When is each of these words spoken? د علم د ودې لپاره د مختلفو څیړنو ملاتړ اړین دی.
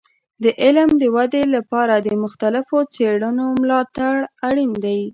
د 0.43 0.45
علم 0.61 0.89
د 1.01 1.03
ودې 1.15 1.43
لپاره 1.55 1.95
د 1.97 2.07
مختلفو 2.23 2.77
څیړنو 2.93 3.45
ملاتړ 3.61 4.15
اړین 4.47 4.71
دی. 4.83 5.01